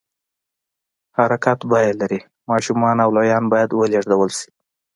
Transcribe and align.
حرکت 1.17 1.59
بیه 1.69 1.93
لري، 1.99 2.19
ماشومان 2.49 2.97
او 3.03 3.09
لویان 3.15 3.43
باید 3.53 3.69
ولېږدول 3.79 4.29
شي. 4.37 4.49